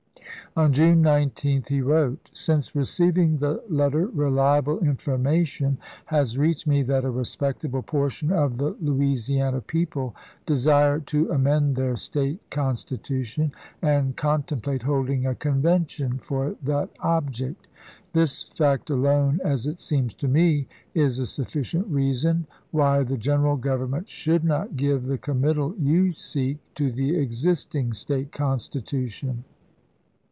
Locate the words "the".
3.37-3.63, 8.57-8.75, 23.03-23.15, 25.05-25.17, 26.91-27.15